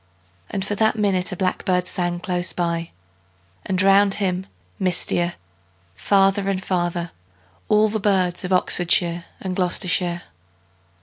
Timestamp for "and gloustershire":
9.39-10.23